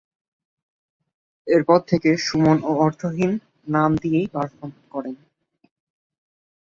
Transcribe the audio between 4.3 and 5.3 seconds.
Perform করেন।